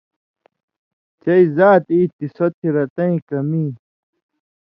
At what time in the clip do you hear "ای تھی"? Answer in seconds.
1.95-2.25